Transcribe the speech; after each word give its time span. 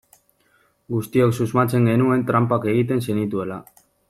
Guztiok 0.93 1.35
susmatzen 1.41 1.87
genuen 1.93 2.27
tranpak 2.31 2.69
egiten 2.73 3.05
zenituela. 3.07 3.63